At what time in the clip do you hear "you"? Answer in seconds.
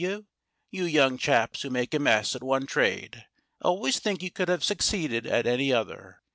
0.01-0.25, 4.23-4.31